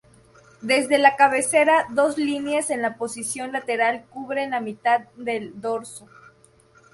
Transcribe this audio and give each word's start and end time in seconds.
Desde 0.61 0.97
la 0.97 1.15
cabecera, 1.15 1.85
dos 1.91 2.17
líneas 2.17 2.71
en 2.71 2.81
la 2.81 2.95
posición 2.97 3.51
lateral 3.51 4.03
cubren 4.09 4.49
la 4.49 4.59
mitad 4.59 5.01
del 5.15 5.61
dorso. 5.61 6.07